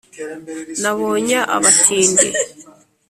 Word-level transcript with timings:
nabonya 0.81 1.39
abatindi 1.55 2.27